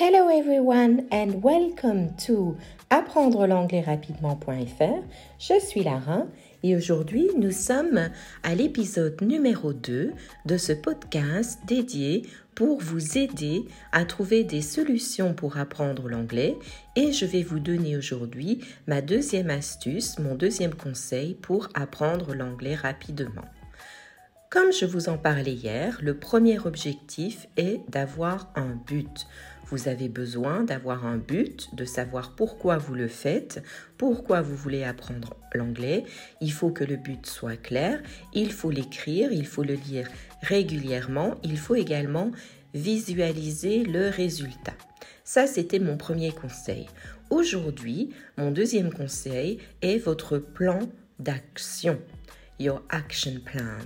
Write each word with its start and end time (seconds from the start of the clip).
Hello 0.00 0.28
everyone 0.28 1.08
and 1.10 1.42
welcome 1.42 2.14
to 2.24 2.56
apprendre 2.88 3.48
l'anglais 3.48 3.80
rapidement.fr. 3.80 5.02
Je 5.40 5.58
suis 5.58 5.82
Lara 5.82 6.22
et 6.62 6.76
aujourd'hui 6.76 7.28
nous 7.36 7.50
sommes 7.50 8.08
à 8.44 8.54
l'épisode 8.54 9.20
numéro 9.22 9.72
2 9.72 10.12
de 10.46 10.56
ce 10.56 10.72
podcast 10.72 11.58
dédié 11.66 12.22
pour 12.54 12.78
vous 12.78 13.18
aider 13.18 13.64
à 13.90 14.04
trouver 14.04 14.44
des 14.44 14.62
solutions 14.62 15.34
pour 15.34 15.56
apprendre 15.56 16.08
l'anglais 16.08 16.56
et 16.94 17.10
je 17.10 17.26
vais 17.26 17.42
vous 17.42 17.58
donner 17.58 17.96
aujourd'hui 17.96 18.60
ma 18.86 19.00
deuxième 19.00 19.50
astuce, 19.50 20.20
mon 20.20 20.36
deuxième 20.36 20.74
conseil 20.74 21.34
pour 21.34 21.70
apprendre 21.74 22.36
l'anglais 22.36 22.76
rapidement. 22.76 23.46
Comme 24.50 24.72
je 24.72 24.86
vous 24.86 25.10
en 25.10 25.18
parlais 25.18 25.52
hier, 25.52 25.98
le 26.00 26.16
premier 26.16 26.58
objectif 26.58 27.48
est 27.58 27.82
d'avoir 27.90 28.50
un 28.54 28.80
but. 28.86 29.26
Vous 29.66 29.88
avez 29.88 30.08
besoin 30.08 30.62
d'avoir 30.62 31.04
un 31.04 31.18
but, 31.18 31.68
de 31.74 31.84
savoir 31.84 32.34
pourquoi 32.34 32.78
vous 32.78 32.94
le 32.94 33.08
faites, 33.08 33.62
pourquoi 33.98 34.40
vous 34.40 34.56
voulez 34.56 34.84
apprendre 34.84 35.36
l'anglais. 35.52 36.04
Il 36.40 36.50
faut 36.50 36.70
que 36.70 36.82
le 36.82 36.96
but 36.96 37.26
soit 37.26 37.58
clair, 37.58 38.00
il 38.32 38.50
faut 38.50 38.70
l'écrire, 38.70 39.32
il 39.32 39.46
faut 39.46 39.64
le 39.64 39.74
lire 39.74 40.08
régulièrement, 40.40 41.34
il 41.44 41.58
faut 41.58 41.74
également 41.74 42.30
visualiser 42.72 43.84
le 43.84 44.08
résultat. 44.08 44.76
Ça, 45.24 45.46
c'était 45.46 45.78
mon 45.78 45.98
premier 45.98 46.32
conseil. 46.32 46.86
Aujourd'hui, 47.28 48.14
mon 48.38 48.50
deuxième 48.50 48.94
conseil 48.94 49.58
est 49.82 49.98
votre 49.98 50.38
plan 50.38 50.78
d'action, 51.18 52.00
your 52.58 52.82
action 52.88 53.40
plan. 53.44 53.76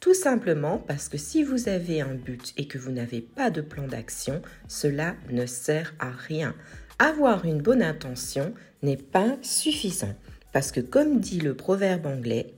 Tout 0.00 0.14
simplement 0.14 0.78
parce 0.78 1.08
que 1.08 1.18
si 1.18 1.42
vous 1.42 1.68
avez 1.68 2.00
un 2.00 2.14
but 2.14 2.54
et 2.56 2.68
que 2.68 2.78
vous 2.78 2.92
n'avez 2.92 3.20
pas 3.20 3.50
de 3.50 3.60
plan 3.60 3.86
d'action, 3.86 4.42
cela 4.68 5.16
ne 5.30 5.44
sert 5.44 5.94
à 5.98 6.10
rien. 6.10 6.54
Avoir 7.00 7.44
une 7.44 7.60
bonne 7.60 7.82
intention 7.82 8.54
n'est 8.82 8.96
pas 8.96 9.36
suffisant. 9.42 10.14
Parce 10.52 10.72
que 10.72 10.80
comme 10.80 11.20
dit 11.20 11.40
le 11.40 11.54
proverbe 11.54 12.06
anglais, 12.06 12.54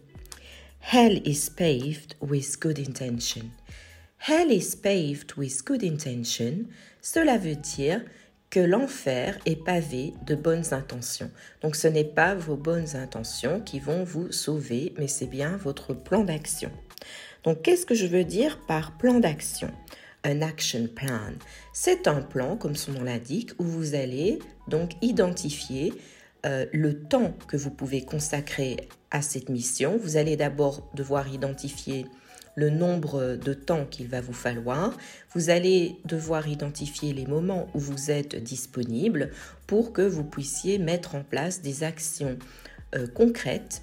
Hell 0.93 1.23
is 1.27 1.51
paved 1.55 2.15
with 2.21 2.59
good 2.61 2.79
intention. 2.79 3.51
Hell 4.19 4.53
is 4.53 4.77
paved 4.77 5.37
with 5.37 5.65
good 5.65 5.83
intention, 5.83 6.67
cela 7.01 7.39
veut 7.39 7.57
dire 7.57 8.03
que 8.51 8.61
l'enfer 8.61 9.39
est 9.47 9.65
pavé 9.65 10.13
de 10.27 10.35
bonnes 10.35 10.73
intentions. 10.73 11.31
Donc 11.63 11.77
ce 11.77 11.89
n'est 11.89 12.05
pas 12.05 12.35
vos 12.35 12.57
bonnes 12.57 12.97
intentions 12.97 13.61
qui 13.61 13.79
vont 13.79 14.05
vous 14.05 14.31
sauver, 14.33 14.93
mais 14.99 15.09
c'est 15.09 15.27
bien 15.27 15.57
votre 15.57 15.95
plan 15.95 16.25
d'action. 16.25 16.71
Donc, 17.45 17.63
qu'est-ce 17.63 17.87
que 17.87 17.95
je 17.95 18.07
veux 18.07 18.25
dire 18.25 18.59
par 18.67 18.97
plan 18.97 19.21
d'action? 19.21 19.71
Un 20.25 20.43
action 20.43 20.87
plan. 20.87 21.33
C'est 21.73 22.07
un 22.07 22.21
plan, 22.21 22.57
comme 22.57 22.77
son 22.77 22.93
nom 22.93 23.03
l'indique, 23.03 23.53
où 23.59 23.65
vous 23.65 23.95
allez 23.95 24.39
donc 24.69 24.93
identifier 25.01 25.95
euh, 26.47 26.67
le 26.73 27.01
temps 27.03 27.35
que 27.49 27.57
vous 27.57 27.71
pouvez 27.71 28.03
consacrer 28.05 28.89
à 29.11 29.23
cette 29.23 29.49
mission. 29.49 29.99
Vous 29.99 30.17
allez 30.17 30.37
d'abord 30.37 30.89
devoir 30.95 31.29
identifier 31.29 32.07
le 32.55 32.71
nombre 32.71 33.37
de 33.37 33.55
temps 33.55 33.87
qu'il 33.87 34.09
va 34.09 34.21
vous 34.21 34.33
falloir. 34.33 34.97
Vous 35.35 35.51
allez 35.51 35.97
devoir 36.05 36.49
identifier 36.49 37.13
les 37.13 37.27
moments 37.27 37.69
où 37.75 37.79
vous 37.79 38.11
êtes 38.11 38.37
disponible 38.37 39.31
pour 39.67 39.93
que 39.93 40.03
vous 40.03 40.25
puissiez 40.25 40.79
mettre 40.79 41.15
en 41.15 41.23
place 41.23 41.63
des 41.63 41.85
actions 41.85 42.39
euh, 42.95 43.07
concrètes 43.07 43.83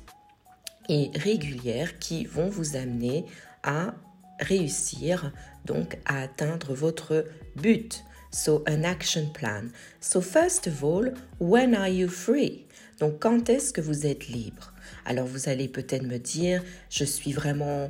et 0.89 1.11
régulières 1.15 1.99
qui 1.99 2.25
vont 2.25 2.49
vous 2.49 2.75
amener 2.75 3.25
à 3.63 3.93
réussir, 4.39 5.31
donc 5.65 5.97
à 6.05 6.21
atteindre 6.21 6.73
votre 6.73 7.25
but. 7.55 8.03
So, 8.31 8.63
an 8.67 8.83
action 8.83 9.29
plan. 9.33 9.69
So, 10.01 10.21
first 10.21 10.67
of 10.67 10.83
all, 10.83 11.13
when 11.39 11.73
are 11.73 11.87
you 11.87 12.09
free? 12.09 12.65
Donc, 12.99 13.19
quand 13.19 13.49
est-ce 13.49 13.71
que 13.71 13.81
vous 13.81 14.05
êtes 14.05 14.27
libre? 14.27 14.73
Alors, 15.05 15.25
vous 15.25 15.47
allez 15.49 15.67
peut-être 15.67 16.03
me 16.03 16.17
dire, 16.17 16.61
je 16.89 17.05
suis 17.05 17.31
vraiment 17.31 17.89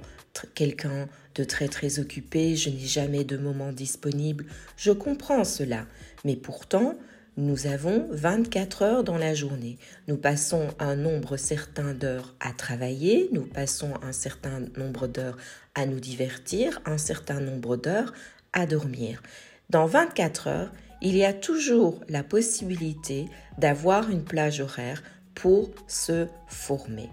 quelqu'un 0.54 1.10
de 1.36 1.44
très 1.44 1.68
très 1.68 2.00
occupé, 2.00 2.56
je 2.56 2.70
n'ai 2.70 2.86
jamais 2.86 3.24
de 3.24 3.38
moment 3.38 3.72
disponible. 3.72 4.46
Je 4.76 4.92
comprends 4.92 5.44
cela, 5.44 5.86
mais 6.24 6.36
pourtant, 6.36 6.96
nous 7.38 7.68
avons 7.68 8.08
24 8.10 8.82
heures 8.82 9.04
dans 9.04 9.18
la 9.18 9.36
journée. 9.36 9.78
Nous 10.08 10.18
passons 10.18 10.70
un 10.80 10.96
nombre 10.96 11.38
certain 11.38 11.94
d'heures 11.94 12.36
à 12.40 12.52
travailler, 12.52 13.30
nous 13.32 13.46
passons 13.46 13.94
un 14.02 14.12
certain 14.12 14.62
nombre 14.76 15.06
d'heures 15.06 15.38
à 15.76 15.86
nous 15.86 16.00
divertir, 16.00 16.82
un 16.86 16.98
certain 16.98 17.40
nombre 17.40 17.78
d'heures 17.78 18.12
à 18.54 18.66
dormir. 18.66 19.22
Dans 19.70 19.86
24 19.86 20.48
heures, 20.48 20.72
il 21.04 21.16
y 21.16 21.24
a 21.24 21.34
toujours 21.34 22.00
la 22.10 22.24
possibilité 22.24 23.28
d'avoir 23.60 24.10
une 24.10 24.24
plage 24.24 24.60
horaire 24.60 25.04
pour 25.36 25.70
se 25.88 26.26
former. 26.48 27.12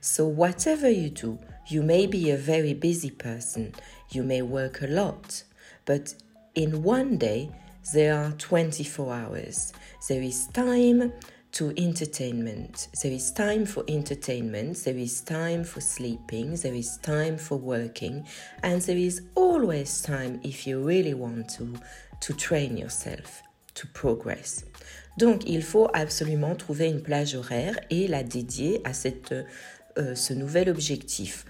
So 0.00 0.26
whatever 0.26 0.92
you 0.92 1.10
do, 1.10 1.38
you 1.68 1.82
may 1.82 2.06
be 2.06 2.30
a 2.30 2.36
very 2.36 2.72
busy 2.72 3.10
person, 3.10 3.72
you 4.12 4.22
may 4.22 4.42
work 4.42 4.82
a 4.82 4.86
lot, 4.86 5.44
but 5.86 6.14
in 6.54 6.84
one 6.84 7.16
day, 7.16 7.48
There 7.92 8.18
are 8.18 8.32
24 8.32 9.12
hours. 9.12 9.72
There 10.08 10.22
is 10.22 10.46
time 10.48 11.12
to 11.52 11.72
entertainment. 11.76 12.88
There 13.02 13.12
is 13.12 13.30
time 13.30 13.66
for 13.66 13.84
entertainment. 13.88 14.78
There 14.84 14.96
is 14.96 15.20
time 15.20 15.64
for 15.64 15.82
sleeping. 15.82 16.56
There 16.56 16.74
is 16.74 16.98
time 17.02 17.36
for 17.36 17.58
working. 17.58 18.26
And 18.62 18.80
there 18.80 18.96
is 18.96 19.22
always 19.34 20.00
time 20.00 20.40
if 20.42 20.66
you 20.66 20.82
really 20.82 21.12
want 21.12 21.50
to, 21.56 21.74
to 22.20 22.32
train 22.32 22.78
yourself, 22.78 23.42
to 23.74 23.86
progress. 23.88 24.64
Donc, 25.18 25.44
il 25.46 25.62
faut 25.62 25.88
absolument 25.92 26.56
trouver 26.56 26.88
une 26.88 27.02
plage 27.02 27.34
horaire 27.34 27.78
et 27.90 28.08
la 28.08 28.22
dédier 28.22 28.80
à 28.84 28.94
cette, 28.94 29.32
euh, 29.98 30.14
ce 30.14 30.32
nouvel 30.32 30.70
objectif. 30.70 31.44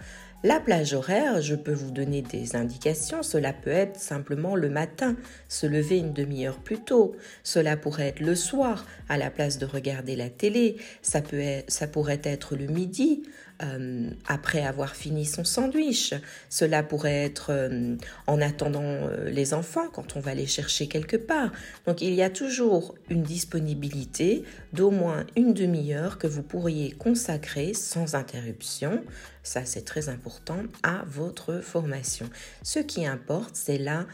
La 0.45 0.61
plage 0.61 0.93
horaire, 0.93 1.41
je 1.41 1.55
peux 1.55 1.73
vous 1.73 1.91
donner 1.91 2.21
des 2.21 2.55
indications. 2.55 3.23
Cela 3.23 3.55
peut 3.55 3.71
être 3.71 3.99
simplement 3.99 4.57
le 4.57 4.69
matin, 4.69 5.17
se 5.49 5.67
lever 5.67 5.97
une 5.97 6.13
demi-heure 6.13 6.59
plus 6.59 6.81
tôt. 6.81 7.17
Cela 7.43 7.79
pourrait 7.79 8.09
être 8.09 8.21
le 8.21 8.35
soir, 8.35 8.85
à 9.09 9.17
la 9.17 9.31
place 9.31 9.57
de 9.57 9.65
regarder 9.65 10.17
la 10.17 10.29
télé. 10.29 10.77
Ça, 11.01 11.23
peut 11.23 11.41
être, 11.41 11.71
ça 11.71 11.87
pourrait 11.87 12.21
être 12.25 12.57
le 12.57 12.67
midi, 12.67 13.23
euh, 13.63 14.11
après 14.27 14.65
avoir 14.65 14.97
fini 14.97 15.25
son 15.25 15.45
sandwich. 15.45 16.13
Cela 16.49 16.83
pourrait 16.83 17.25
être 17.25 17.51
euh, 17.51 17.97
en 18.27 18.41
attendant 18.41 18.83
euh, 18.83 19.31
les 19.31 19.55
enfants 19.55 19.87
quand 19.93 20.17
on 20.17 20.21
va 20.21 20.35
les 20.35 20.47
chercher 20.47 20.89
quelque 20.89 21.17
part. 21.17 21.53
Donc 21.87 22.03
il 22.03 22.15
y 22.15 22.23
a 22.23 22.31
toujours 22.31 22.97
une 23.11 23.23
disponibilité 23.23 24.43
d'au 24.73 24.91
moins 24.91 25.25
une 25.37 25.55
demi-heure 25.55 26.19
que 26.19 26.27
vous 26.27 26.43
pourriez 26.43 26.91
consacrer 26.93 27.75
sans 27.75 28.17
interruption. 28.17 29.05
Ça 29.45 29.65
c'est 29.65 29.85
très 29.85 30.09
important 30.09 30.63
à 30.83 31.05
votre 31.07 31.61
formation. 31.61 32.29
Ce 32.65 32.81
qui 32.81 33.07
importe, 33.07 33.55
c'est 33.55 33.79
la 33.79 34.07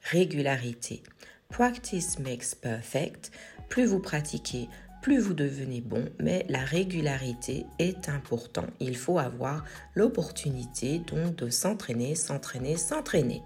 régularité. 0.00 1.02
Practice 1.50 2.18
makes 2.18 2.54
perfect. 2.60 3.30
Plus 3.68 3.84
vous 3.84 4.00
pratiquez, 4.00 4.68
plus 5.06 5.20
vous 5.20 5.34
devenez 5.34 5.80
bon, 5.80 6.04
mais 6.18 6.44
la 6.48 6.64
régularité 6.64 7.64
est 7.78 8.08
importante. 8.08 8.70
Il 8.80 8.96
faut 8.96 9.20
avoir 9.20 9.64
l'opportunité 9.94 10.98
donc 10.98 11.36
de 11.36 11.48
s'entraîner, 11.48 12.16
s'entraîner, 12.16 12.76
s'entraîner. 12.76 13.40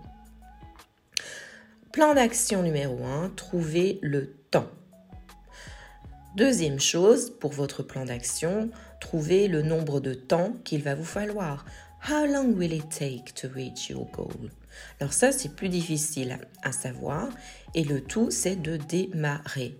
Plan 1.93 2.15
d'action 2.15 2.63
numéro 2.63 3.05
1, 3.05 3.33
trouver 3.37 3.99
le 4.01 4.33
temps. 4.51 4.71
Deuxième 6.35 6.81
chose, 6.81 7.29
pour 7.29 7.53
votre 7.53 7.83
plan 7.83 8.07
d'action, 8.07 8.71
trouver 8.99 9.47
le 9.47 9.61
nombre 9.61 10.01
de 10.01 10.15
temps 10.15 10.55
qu'il 10.65 10.83
va 10.83 10.95
vous 10.95 11.05
falloir. 11.05 11.67
How 12.09 12.25
long 12.25 12.55
will 12.55 12.73
it 12.73 12.89
take 12.89 13.35
to 13.35 13.49
reach 13.55 13.91
your 13.91 14.07
goal? 14.13 14.49
Alors 14.99 15.13
ça, 15.13 15.31
c'est 15.31 15.55
plus 15.55 15.69
difficile 15.69 16.39
à 16.63 16.73
savoir 16.73 17.29
et 17.75 17.85
le 17.85 18.01
tout, 18.01 18.31
c'est 18.31 18.57
de 18.57 18.79
démarrer. 18.79 19.77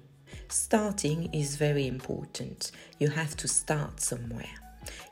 Starting 0.51 1.33
is 1.33 1.57
very 1.57 1.87
important. 1.87 2.73
You 2.99 3.11
have 3.11 3.37
to 3.37 3.47
start 3.47 4.01
somewhere. 4.01 4.59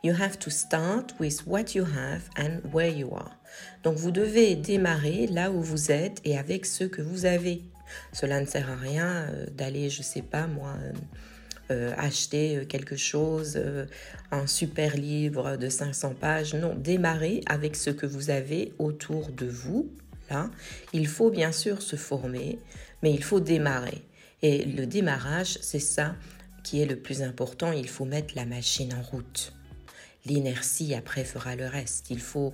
You 0.03 0.15
have 0.15 0.37
to 0.41 0.51
start 0.51 1.15
with 1.21 1.47
what 1.47 1.77
you 1.77 1.85
have 1.85 2.29
and 2.37 2.61
where 2.73 2.91
you 2.91 3.13
are. 3.15 3.37
Donc 3.85 3.99
vous 3.99 4.11
devez 4.11 4.57
démarrer 4.57 5.29
là 5.29 5.53
où 5.53 5.63
vous 5.63 5.93
êtes 5.93 6.21
et 6.25 6.37
avec 6.37 6.67
ce 6.67 6.83
que 6.83 7.03
vous 7.03 7.25
avez. 7.25 7.63
Cela 8.13 8.41
ne 8.41 8.47
sert 8.47 8.69
à 8.69 8.75
rien 8.75 9.29
euh, 9.31 9.47
d'aller, 9.57 9.91
je 9.91 10.03
sais 10.03 10.23
pas 10.23 10.49
moi, 10.49 10.75
euh, 10.83 10.93
euh, 11.71 11.95
acheter 11.97 12.67
quelque 12.69 12.97
chose, 12.97 13.61
un 14.33 14.49
super 14.49 14.97
livre 14.97 15.57
de 15.57 15.69
500 15.69 16.15
pages. 16.21 16.55
Non, 16.55 16.75
démarrer 16.75 17.43
avec 17.47 17.77
ce 17.77 17.91
que 17.91 18.07
vous 18.07 18.31
avez 18.31 18.73
autour 18.81 19.31
de 19.31 19.47
vous. 19.47 19.89
Là, 20.31 20.51
il 20.93 21.07
faut 21.07 21.31
bien 21.31 21.53
sûr 21.53 21.81
se 21.81 21.95
former, 21.95 22.59
mais 23.05 23.13
il 23.13 23.23
faut 23.23 23.39
démarrer. 23.41 24.03
Et 24.43 24.65
le 24.65 24.87
démarrage, 24.87 25.59
c'est 25.63 25.79
ça 25.79 26.15
qui 26.65 26.81
est 26.81 26.87
le 26.87 26.97
plus 26.97 27.23
important. 27.23 27.73
Il 27.73 27.89
faut 27.89 28.05
mettre 28.05 28.35
la 28.37 28.45
machine 28.45 28.95
en 28.95 29.03
route. 29.03 29.53
L'inertie, 30.27 30.95
après, 30.95 31.25
fera 31.25 31.57
le 31.57 31.67
reste. 31.67 32.11
Il 32.11 32.21
faut 32.21 32.53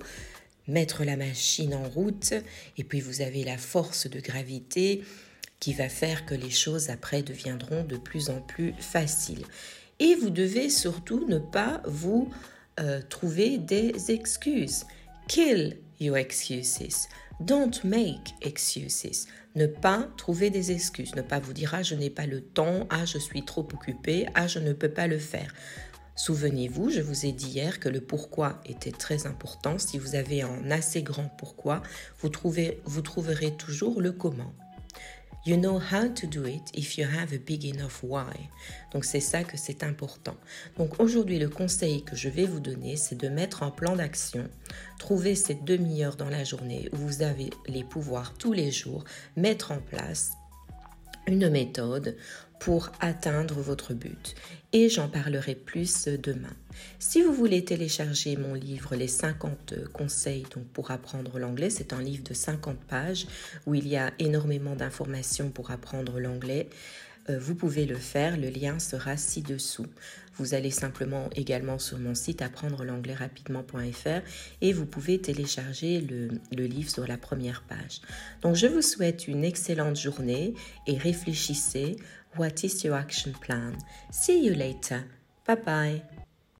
mettre 0.67 1.03
la 1.03 1.17
machine 1.17 1.75
en 1.75 1.83
route 1.83 2.33
et 2.77 2.83
puis 2.83 2.99
vous 2.99 3.21
avez 3.21 3.43
la 3.43 3.57
force 3.57 4.09
de 4.09 4.19
gravité 4.19 5.03
qui 5.59 5.73
va 5.73 5.89
faire 5.89 6.25
que 6.25 6.35
les 6.35 6.49
choses 6.49 6.89
après 6.89 7.21
deviendront 7.21 7.83
de 7.83 7.97
plus 7.97 8.29
en 8.29 8.41
plus 8.41 8.73
faciles. 8.79 9.45
Et 9.99 10.15
vous 10.15 10.29
devez 10.29 10.69
surtout 10.69 11.25
ne 11.27 11.39
pas 11.39 11.81
vous 11.85 12.31
euh, 12.79 13.01
trouver 13.09 13.57
des 13.57 14.11
excuses. 14.11 14.85
Kill 15.27 15.77
your 15.99 16.17
excuses. 16.17 17.07
Don't 17.41 17.83
make 17.83 18.33
excuses. 18.41 19.27
Ne 19.55 19.67
pas 19.67 20.07
trouver 20.15 20.49
des 20.49 20.71
excuses. 20.71 21.15
Ne 21.15 21.21
pas 21.21 21.39
vous 21.39 21.51
dire 21.53 21.73
ah 21.75 21.83
je 21.83 21.95
n'ai 21.95 22.09
pas 22.09 22.25
le 22.25 22.41
temps, 22.41 22.87
ah 22.89 23.03
je 23.03 23.17
suis 23.17 23.43
trop 23.43 23.67
occupé, 23.73 24.25
ah 24.35 24.47
je 24.47 24.59
ne 24.59 24.71
peux 24.71 24.89
pas 24.89 25.07
le 25.07 25.19
faire. 25.19 25.53
Souvenez-vous, 26.15 26.91
je 26.91 27.01
vous 27.01 27.25
ai 27.25 27.33
dit 27.33 27.49
hier 27.49 27.81
que 27.81 27.89
le 27.89 27.99
pourquoi 27.99 28.61
était 28.65 28.91
très 28.91 29.27
important. 29.27 29.77
Si 29.77 29.97
vous 29.97 30.15
avez 30.15 30.43
un 30.43 30.71
assez 30.71 31.03
grand 31.03 31.27
pourquoi, 31.37 31.83
vous, 32.21 32.29
trouvez, 32.29 32.81
vous 32.85 33.01
trouverez 33.01 33.51
toujours 33.57 33.99
le 33.99 34.13
comment. 34.13 34.53
You 35.45 35.57
know 35.57 35.77
how 35.77 36.07
to 36.07 36.25
do 36.25 36.45
it 36.45 36.71
if 36.73 36.97
you 36.97 37.05
have 37.05 37.31
a 37.31 37.37
big 37.37 37.65
enough 37.65 38.01
why. 38.01 38.49
Donc 38.91 39.05
c'est 39.05 39.19
ça 39.19 39.43
que 39.43 39.57
c'est 39.57 39.83
important. 39.83 40.35
Donc 40.75 40.99
aujourd'hui, 40.99 41.37
le 41.37 41.49
conseil 41.49 42.03
que 42.03 42.15
je 42.15 42.29
vais 42.29 42.47
vous 42.47 42.59
donner, 42.59 42.95
c'est 42.95 43.15
de 43.15 43.29
mettre 43.29 43.61
en 43.61 43.69
plan 43.69 43.95
d'action. 43.95 44.49
Trouver 44.97 45.35
cette 45.35 45.63
demi-heure 45.63 46.15
dans 46.15 46.31
la 46.31 46.43
journée 46.43 46.89
où 46.93 46.95
vous 46.95 47.21
avez 47.21 47.51
les 47.67 47.83
pouvoirs 47.83 48.33
tous 48.39 48.53
les 48.53 48.71
jours, 48.71 49.03
mettre 49.37 49.71
en 49.71 49.77
place 49.77 50.31
une 51.27 51.49
méthode 51.49 52.15
pour 52.59 52.91
atteindre 52.99 53.55
votre 53.55 53.93
but. 53.93 54.35
Et 54.73 54.89
j'en 54.89 55.07
parlerai 55.07 55.55
plus 55.55 56.07
demain. 56.07 56.53
Si 56.99 57.21
vous 57.21 57.33
voulez 57.33 57.63
télécharger 57.63 58.35
mon 58.35 58.53
livre 58.53 58.95
Les 58.95 59.07
50 59.07 59.91
conseils 59.93 60.45
pour 60.73 60.91
apprendre 60.91 61.39
l'anglais, 61.39 61.69
c'est 61.69 61.93
un 61.93 62.01
livre 62.01 62.23
de 62.23 62.33
50 62.33 62.77
pages 62.79 63.27
où 63.65 63.75
il 63.75 63.87
y 63.87 63.95
a 63.95 64.11
énormément 64.19 64.75
d'informations 64.75 65.49
pour 65.49 65.71
apprendre 65.71 66.19
l'anglais. 66.19 66.69
Euh, 67.29 67.39
vous 67.39 67.55
pouvez 67.55 67.85
le 67.85 67.95
faire, 67.95 68.37
le 68.37 68.49
lien 68.49 68.79
sera 68.79 69.17
ci-dessous. 69.17 69.87
Vous 70.37 70.53
allez 70.53 70.71
simplement 70.71 71.29
également 71.35 71.79
sur 71.79 71.97
mon 71.97 72.13
site 72.13 72.41
apprendre 72.41 72.83
l'anglais 72.83 73.13
rapidement.fr 73.13 74.21
et 74.61 74.73
vous 74.73 74.85
pouvez 74.85 75.19
télécharger 75.19 76.01
le, 76.01 76.27
le 76.55 76.65
livre 76.65 76.89
sur 76.89 77.07
la 77.07 77.17
première 77.17 77.63
page. 77.63 78.01
Donc 78.41 78.55
je 78.55 78.67
vous 78.67 78.81
souhaite 78.81 79.27
une 79.27 79.43
excellente 79.43 79.97
journée 79.97 80.53
et 80.87 80.97
réfléchissez, 80.97 81.95
what 82.37 82.63
is 82.63 82.85
your 82.85 82.95
action 82.95 83.31
plan? 83.39 83.71
See 84.11 84.45
you 84.45 84.53
later. 84.53 85.03
Bye 85.47 85.57
bye. 85.65 86.24